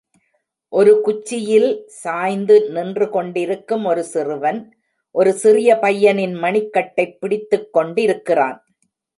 [0.73, 1.67] ஒரு குச்சியில்
[1.87, 4.59] சாய்ந்து நின்றுகொண்டிருக்கும் ஒரு சிறுவன்
[5.15, 8.57] ஒரு சிறிய பையனின் மணிக்கட்டைப் பிடித்துக்கொண்டிருக்கிறான்.